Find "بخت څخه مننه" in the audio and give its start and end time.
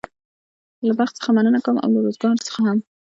0.99-1.59